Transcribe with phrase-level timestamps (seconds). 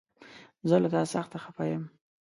[0.69, 1.83] زه له تا سخته خفه يم!